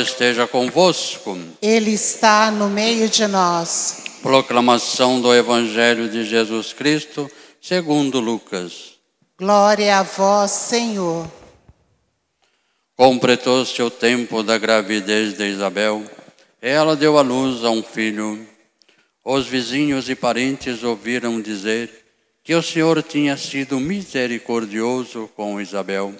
[0.00, 1.38] esteja convosco.
[1.60, 4.04] Ele está no meio de nós.
[4.22, 7.30] Proclamação do Evangelho de Jesus Cristo,
[7.60, 8.94] segundo Lucas.
[9.38, 11.30] Glória a vós, Senhor.
[12.96, 16.02] Completou-se o tempo da gravidez de Isabel.
[16.62, 18.48] Ela deu à luz a um filho.
[19.22, 21.90] Os vizinhos e parentes ouviram dizer
[22.42, 26.14] que o Senhor tinha sido misericordioso com Isabel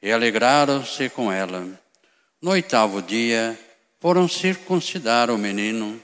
[0.00, 1.66] e alegraram-se com ela.
[2.42, 3.58] No oitavo dia,
[3.98, 5.98] foram circuncidar o menino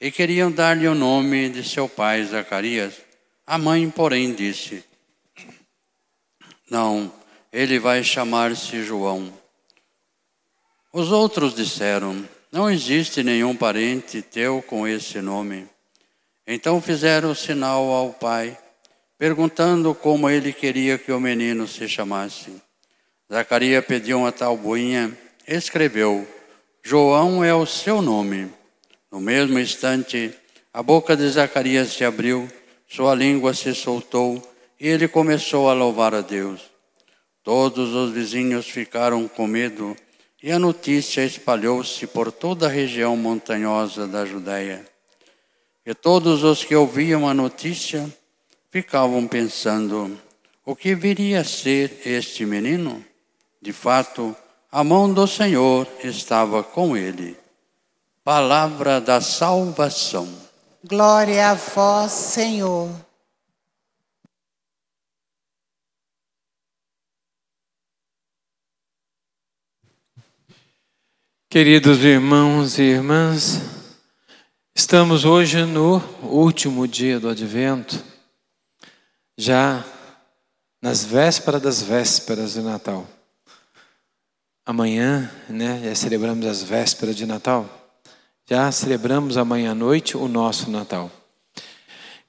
[0.00, 2.94] e queriam dar-lhe o nome de seu pai Zacarias.
[3.46, 4.82] A mãe, porém, disse:
[6.70, 7.12] Não,
[7.52, 9.30] ele vai chamar-se João.
[10.90, 15.68] Os outros disseram: Não existe nenhum parente teu com esse nome.
[16.46, 18.56] Então fizeram sinal ao pai,
[19.18, 22.50] perguntando como ele queria que o menino se chamasse.
[23.30, 25.14] Zacarias pediu uma talbuinha
[25.46, 26.26] escreveu:
[26.82, 28.50] João é o seu nome.
[29.10, 30.34] No mesmo instante,
[30.72, 32.48] a boca de Zacarias se abriu,
[32.88, 34.42] sua língua se soltou
[34.78, 36.60] e ele começou a louvar a Deus.
[37.42, 39.96] Todos os vizinhos ficaram com medo
[40.42, 44.84] e a notícia espalhou-se por toda a região montanhosa da Judéia.
[45.86, 48.12] E todos os que ouviam a notícia
[48.70, 50.18] ficavam pensando:
[50.64, 53.04] o que viria a ser este menino?
[53.60, 54.34] De fato,
[54.74, 57.38] a mão do Senhor estava com ele.
[58.24, 60.28] Palavra da salvação.
[60.82, 62.90] Glória a vós, Senhor.
[71.48, 73.60] Queridos irmãos e irmãs,
[74.74, 78.04] estamos hoje no último dia do Advento,
[79.38, 79.84] já
[80.82, 83.13] nas vésperas das vésperas de Natal.
[84.66, 87.68] Amanhã, né, já celebramos as vésperas de Natal.
[88.48, 91.10] Já celebramos amanhã à noite o nosso Natal.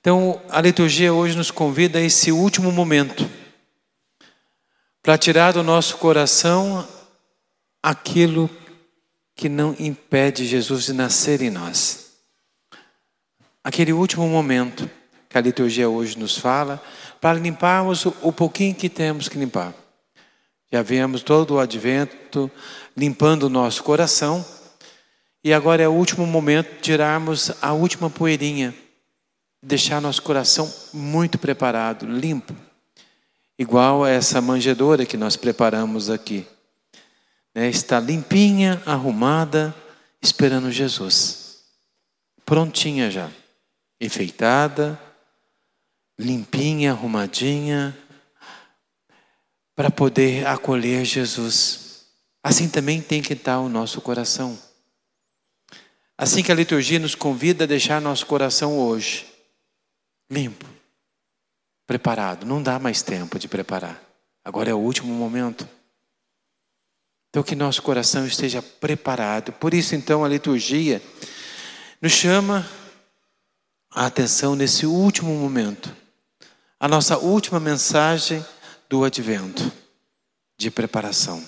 [0.02, 3.29] Então, a liturgia hoje nos convida a esse último momento
[5.01, 6.85] para tirar do nosso coração
[7.81, 8.50] aquilo
[9.34, 12.17] que não impede Jesus de nascer em nós.
[13.63, 14.90] Aquele último momento
[15.29, 16.84] que a liturgia hoje nos fala,
[17.22, 19.73] para limparmos o pouquinho que temos que limpar.
[20.72, 22.50] Já viemos todo o advento
[22.98, 24.46] limpando o nosso coração.
[25.44, 28.74] E agora é o último momento de tirarmos a última poeirinha,
[29.62, 32.56] deixar nosso coração muito preparado, limpo,
[33.58, 36.48] igual a essa manjedoura que nós preparamos aqui.
[37.53, 37.70] Né?
[37.70, 39.74] Está limpinha, arrumada,
[40.20, 41.59] esperando Jesus.
[42.44, 43.30] Prontinha já,
[44.02, 45.00] enfeitada,
[46.18, 47.96] limpinha, arrumadinha,
[49.75, 52.06] para poder acolher Jesus.
[52.41, 54.58] Assim também tem que estar o nosso coração.
[56.18, 59.25] Assim que a liturgia nos convida a deixar nosso coração hoje
[60.30, 60.66] limpo,
[61.85, 62.46] preparado.
[62.46, 64.02] Não dá mais tempo de preparar.
[64.44, 65.68] Agora é o último momento.
[67.30, 69.52] Então que nosso coração esteja preparado.
[69.52, 71.02] Por isso então a liturgia
[72.02, 72.68] nos chama
[73.91, 75.94] a atenção nesse último momento.
[76.80, 78.46] A nossa última mensagem
[78.90, 79.72] do advento,
[80.57, 81.46] de preparação.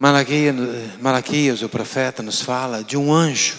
[0.00, 0.54] Malaquias,
[1.00, 3.58] Malaquias, o profeta, nos fala de um anjo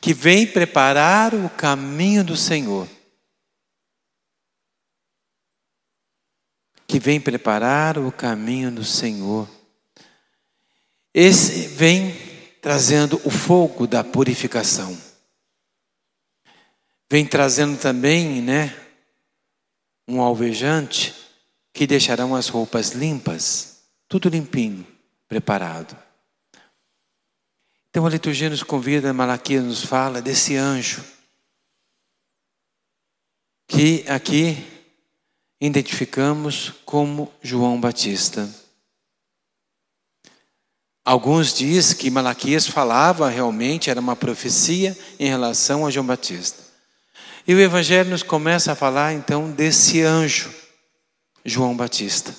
[0.00, 2.88] que vem preparar o caminho do Senhor.
[6.86, 9.48] Que vem preparar o caminho do Senhor.
[11.14, 12.12] Esse vem
[12.60, 14.96] trazendo o fogo da purificação.
[17.10, 18.87] Vem trazendo também, né,
[20.08, 21.14] um alvejante
[21.72, 24.86] que deixarão as roupas limpas, tudo limpinho,
[25.28, 25.96] preparado.
[27.90, 31.04] Então a liturgia nos convida, Malaquias nos fala desse anjo
[33.68, 34.56] que aqui
[35.60, 38.48] identificamos como João Batista.
[41.04, 46.67] Alguns dizem que Malaquias falava realmente, era uma profecia em relação a João Batista.
[47.48, 50.54] E o Evangelho nos começa a falar então desse anjo,
[51.42, 52.34] João Batista,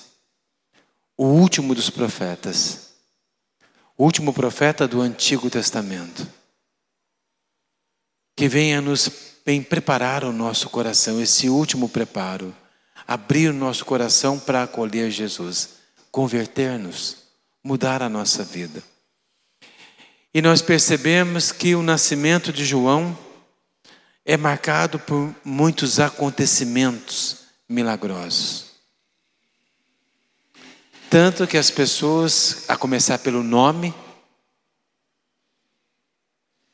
[1.16, 2.90] o último dos profetas,
[3.98, 6.24] o último profeta do Antigo Testamento,
[8.36, 9.10] que venha nos
[9.44, 12.54] vem preparar o nosso coração, esse último preparo,
[13.04, 15.70] abrir o nosso coração para acolher Jesus,
[16.12, 17.16] converter-nos,
[17.64, 18.80] mudar a nossa vida.
[20.32, 23.18] E nós percebemos que o nascimento de João
[24.30, 28.66] é marcado por muitos acontecimentos milagrosos.
[31.10, 33.92] Tanto que as pessoas, a começar pelo nome,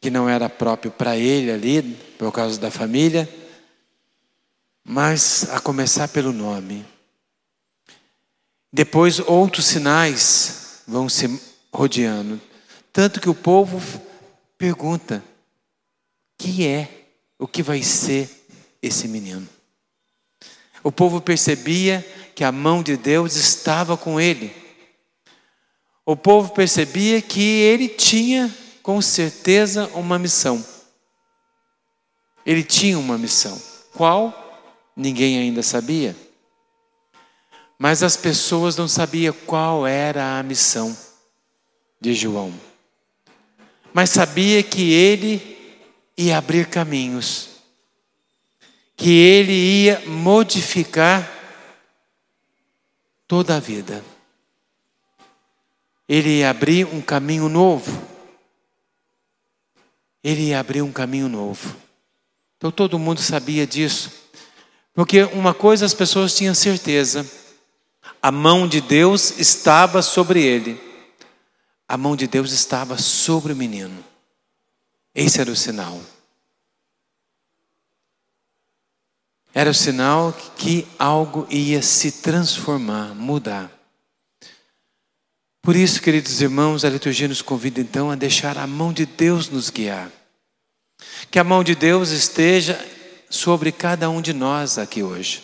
[0.03, 1.81] que não era próprio para ele ali,
[2.19, 3.27] por causa da família,
[4.85, 6.85] mas a começar pelo nome.
[8.71, 11.41] Depois outros sinais vão se
[11.73, 12.39] rodeando.
[12.93, 13.81] Tanto que o povo
[14.59, 15.25] pergunta:
[16.37, 17.06] que é,
[17.39, 18.29] o que vai ser
[18.83, 19.49] esse menino?
[20.83, 22.05] O povo percebia
[22.35, 24.55] que a mão de Deus estava com ele.
[26.05, 30.65] O povo percebia que ele tinha, com certeza, uma missão.
[32.45, 33.61] Ele tinha uma missão.
[33.93, 34.33] Qual?
[34.97, 36.17] Ninguém ainda sabia.
[37.79, 40.97] Mas as pessoas não sabiam qual era a missão
[42.01, 42.55] de João.
[43.93, 45.56] Mas sabia que ele
[46.17, 47.49] ia abrir caminhos,
[48.97, 51.31] que ele ia modificar
[53.27, 54.03] toda a vida.
[56.09, 58.03] Ele ia abrir um caminho novo.
[60.23, 61.77] Ele ia abrir um caminho novo.
[62.57, 64.11] Então todo mundo sabia disso.
[64.95, 67.29] Porque uma coisa as pessoas tinham certeza:
[68.23, 70.81] a mão de Deus estava sobre ele.
[71.89, 74.05] A mão de Deus estava sobre o menino.
[75.17, 75.99] Esse era o sinal.
[79.55, 83.73] Era o sinal que algo ia se transformar, mudar.
[85.63, 89.49] Por isso, queridos irmãos, a liturgia nos convida então a deixar a mão de Deus
[89.49, 90.13] nos guiar.
[91.31, 92.79] Que a mão de Deus esteja
[93.31, 95.43] sobre cada um de nós aqui hoje.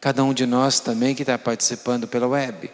[0.00, 2.68] Cada um de nós também que está participando pela web.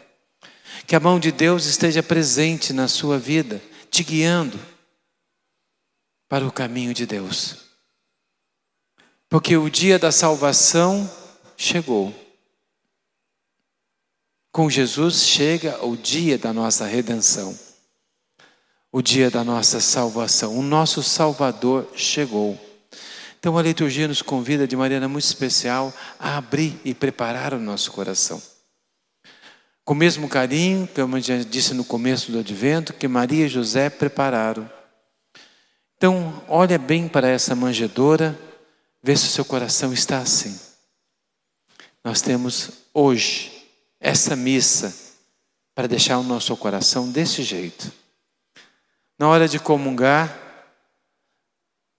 [0.86, 4.58] Que a mão de Deus esteja presente na sua vida, te guiando
[6.34, 7.58] para o caminho de Deus.
[9.28, 11.08] Porque o dia da salvação
[11.56, 12.12] chegou.
[14.50, 17.56] Com Jesus chega o dia da nossa redenção,
[18.90, 20.58] o dia da nossa salvação.
[20.58, 22.58] O nosso Salvador chegou.
[23.38, 27.92] Então a liturgia nos convida de maneira muito especial a abrir e preparar o nosso
[27.92, 28.42] coração.
[29.84, 33.48] Com o mesmo carinho, como eu já disse no começo do advento, que Maria e
[33.48, 34.68] José prepararam.
[36.04, 38.38] Então, olha bem para essa manjedoura
[39.02, 40.60] Vê se o seu coração está assim.
[42.04, 43.66] Nós temos hoje
[43.98, 44.94] essa missa
[45.74, 47.90] para deixar o nosso coração desse jeito.
[49.18, 50.38] Na hora de comungar,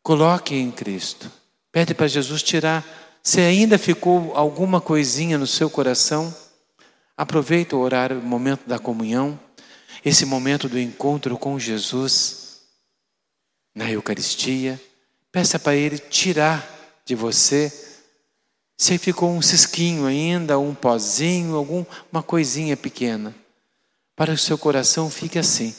[0.04, 1.32] coloque em Cristo.
[1.72, 2.86] Pede para Jesus tirar.
[3.24, 6.32] Se ainda ficou alguma coisinha no seu coração,
[7.18, 9.40] aproveita o horário, o momento da comunhão,
[10.04, 12.45] esse momento do encontro com Jesus
[13.76, 14.82] na Eucaristia.
[15.32, 16.66] Peça para Ele tirar
[17.06, 17.72] de você,
[18.78, 23.36] se ficou um cisquinho ainda, um pozinho, alguma coisinha pequena,
[24.16, 25.76] para que o seu coração fique assim.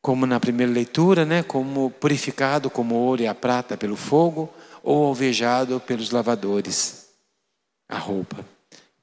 [0.00, 1.42] Como na primeira leitura, né?
[1.42, 4.52] como purificado como ouro e a prata pelo fogo,
[4.82, 7.08] ou alvejado pelos lavadores,
[7.88, 8.44] a roupa.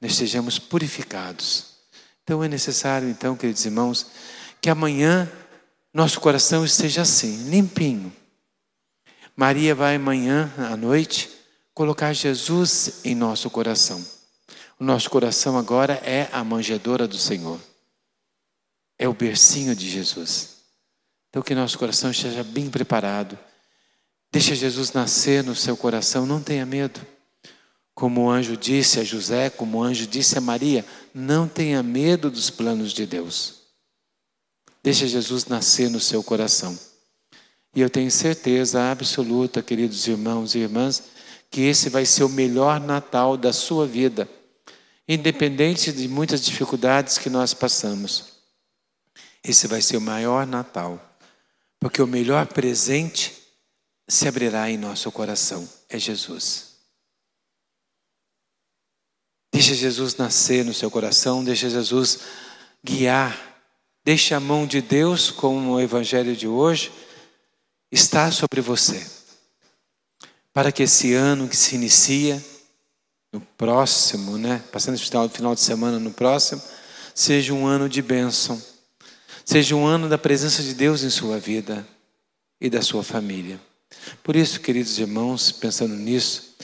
[0.02, 1.78] Nós sejamos purificados.
[2.24, 4.08] Então é necessário, então, queridos irmãos,
[4.60, 5.32] que amanhã
[5.98, 8.14] nosso coração esteja assim, limpinho
[9.36, 11.28] Maria vai amanhã à noite
[11.74, 14.04] colocar Jesus em nosso coração.
[14.80, 17.60] O nosso coração agora é a manjedoura do Senhor.
[18.98, 20.58] É o bercinho de Jesus.
[21.30, 23.38] Então que nosso coração esteja bem preparado.
[24.32, 27.00] Deixa Jesus nascer no seu coração, não tenha medo.
[27.96, 32.30] Como o anjo disse a José, como o anjo disse a Maria, não tenha medo
[32.30, 33.57] dos planos de Deus.
[34.88, 36.80] Deixa Jesus nascer no seu coração.
[37.76, 41.04] E eu tenho certeza absoluta, queridos irmãos e irmãs,
[41.52, 44.30] que esse vai ser o melhor Natal da sua vida,
[45.06, 48.36] independente de muitas dificuldades que nós passamos.
[49.44, 51.20] Esse vai ser o maior Natal,
[51.82, 53.34] porque o melhor presente
[54.08, 56.78] se abrirá em nosso coração é Jesus.
[59.52, 62.20] Deixa Jesus nascer no seu coração, deixa Jesus
[62.82, 63.57] guiar,
[64.08, 66.94] deixa a mão de Deus, como o Evangelho de hoje
[67.92, 69.06] está sobre você.
[70.54, 72.42] Para que esse ano que se inicia,
[73.34, 74.64] no próximo, né?
[74.72, 76.62] Passando esse final, final de semana no próximo,
[77.14, 78.64] seja um ano de bênção.
[79.44, 81.86] Seja um ano da presença de Deus em sua vida
[82.62, 83.60] e da sua família.
[84.24, 86.56] Por isso, queridos irmãos, pensando nisso,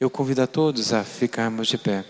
[0.00, 2.04] eu convido a todos a ficarmos de pé.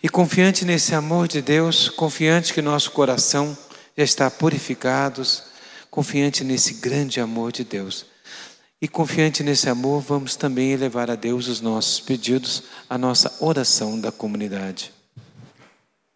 [0.00, 3.58] E confiante nesse amor de Deus, confiante que nosso coração
[4.00, 5.42] já está purificados,
[5.90, 8.06] confiante nesse grande amor de Deus.
[8.80, 14.00] E confiante nesse amor, vamos também elevar a Deus os nossos pedidos, a nossa oração
[14.00, 14.90] da comunidade.